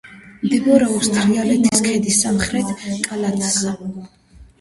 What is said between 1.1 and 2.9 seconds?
თრიალეთის ქედის სამხრეთ